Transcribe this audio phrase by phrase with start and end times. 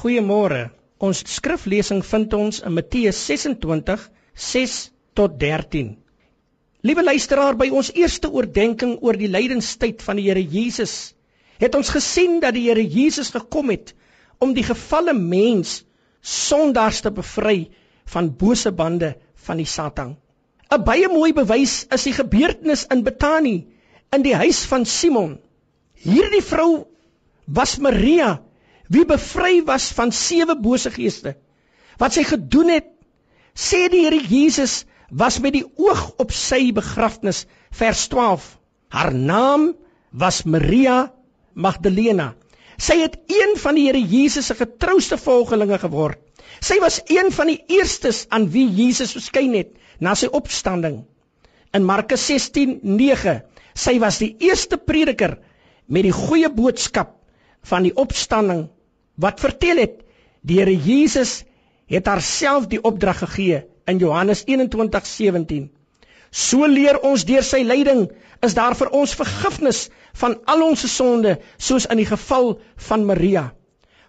[0.00, 0.70] Goeiemôre.
[1.00, 4.06] Ons skriflesing vind ons in Matteus 26
[4.44, 4.76] 6
[5.18, 5.90] tot 13.
[6.88, 11.12] Liewe luisteraar, by ons eerste oordeenking oor die lydenstyd van die Here Jesus,
[11.60, 13.92] het ons gesien dat die Here Jesus gekom het
[14.40, 15.82] om die gefalle mens
[16.24, 17.58] sondaars te bevry
[18.08, 19.14] van bose bande
[19.44, 20.16] van die Satan.
[20.72, 23.66] 'n Baie mooi bewys is die gebeurtenis in Betanië
[24.16, 25.40] in die huis van Simon.
[25.92, 26.86] Hierdie vrou
[27.44, 28.38] was Maria
[28.90, 31.36] wie bevry was van sewe bose geeste.
[32.00, 32.88] Wat sy gedoen het,
[33.54, 38.46] sê die Here Jesus, was met die oog op sy begrafnis, vers 12.
[38.90, 39.70] Haar naam
[40.10, 41.12] was Maria
[41.54, 42.32] Magdalena.
[42.80, 46.18] Sy het een van die Here Jesus se getrouste volgelinge geword.
[46.60, 51.04] Sy was een van die eerstes aan wie Jesus verskyn het na sy opstanding.
[51.76, 53.38] In Markus 16:9,
[53.74, 55.38] sy was die eerste prediker
[55.86, 57.14] met die goeie boodskap
[57.70, 58.66] van die opstanding
[59.20, 60.00] wat vertel het
[60.46, 61.42] die Here Jesus
[61.90, 65.68] het haarself die opdrag gegee in Johannes 21:17.
[66.30, 68.06] So leer ons deur sy lyding
[68.46, 69.88] is daar vir ons vergifnis
[70.20, 72.54] van al ons sonde soos in die geval
[72.88, 73.50] van Maria.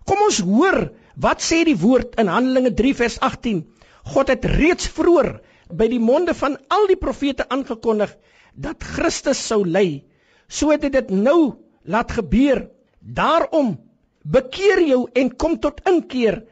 [0.06, 3.66] Kom ons hoor wat sê die woord in Handelinge 3 vers 18.
[4.14, 5.34] God het reeds vroeër
[5.72, 8.14] by die monde van al die profete aangekondig
[8.54, 10.04] dat Christus sou ly.
[10.48, 12.68] So het dit nou laat gebeur.
[13.02, 13.78] Daarom
[14.24, 16.44] bekeer jou en kom tot inkeer,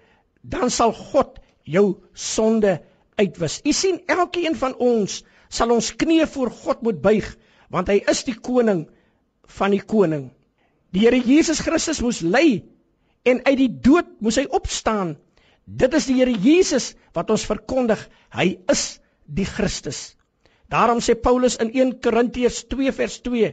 [0.41, 2.79] dan sal God jou sonde
[3.19, 3.59] uitwis.
[3.65, 7.29] U sien elkeen van ons sal ons knieë voor God moet buig
[7.69, 8.87] want hy is die koning
[9.59, 10.29] van die koning.
[10.93, 12.63] Die Here Jesus Christus moes ly
[13.29, 15.17] en uit die dood moes hy opstaan.
[15.65, 18.01] Dit is die Here Jesus wat ons verkondig.
[18.33, 20.15] Hy is die Christus.
[20.69, 23.51] Daarom sê Paulus in 1 Korintiërs 2 vers 2: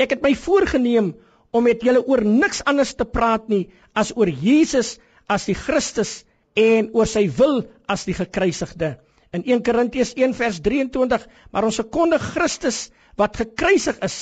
[0.00, 1.14] Ek het my voorgenem
[1.50, 3.64] om met julle oor niks anders te praat nie
[3.98, 4.98] as oor Jesus
[5.30, 6.20] as die Christus
[6.58, 8.96] en oor sy wil as die gekruisigde.
[9.34, 14.18] In 1 Korintiërs 1 vers 23, maar ons verkondig Christus wat gekruisig is.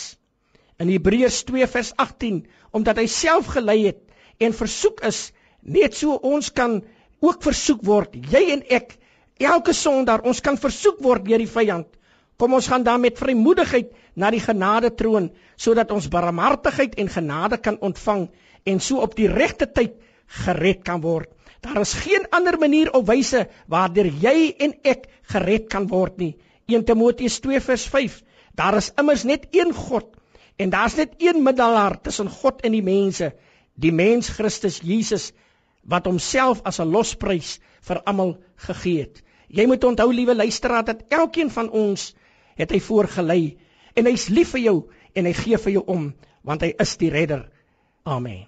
[0.78, 2.42] In Hebreërs 2 vers 18,
[2.76, 4.02] omdat hy self gelei het
[4.38, 5.30] en versoek is,
[5.64, 6.78] net so ons kan
[7.24, 8.14] ook versoek word.
[8.14, 8.94] Jy en ek,
[9.42, 11.88] elke sondaar, ons kan versoek word deur die vyand.
[12.38, 15.24] Kom ons gaan dan met vrymoedigheid na die genade troon
[15.58, 18.28] sodat ons barmhartigheid en genade kan ontvang
[18.72, 19.96] en so op die regte tyd
[20.44, 21.32] gered kan word.
[21.66, 26.36] Daar is geen ander manier of wyse waardeur jy en ek gered kan word nie.
[26.70, 28.20] 1 Timoteus 2 vers 5.
[28.54, 30.14] Daar is immers net een God
[30.62, 33.32] en daar's net een middelaar tussen God en die mense,
[33.74, 35.32] die mens Christus Jesus
[35.82, 38.36] wat homself as 'n losprys vir almal
[38.68, 39.22] gegee het.
[39.48, 42.14] Jy moet onthou liewe luisteraar dat elkeen van ons
[42.58, 43.42] het hy voorgelei
[43.96, 44.76] en hy's lief vir jou
[45.14, 46.10] en hy gee vir jou om
[46.46, 47.48] want hy is die redder.
[48.08, 48.46] Amen.